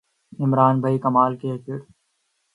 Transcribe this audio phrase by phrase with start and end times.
[0.39, 1.79] عمران بھائی کمال کے ایکڑ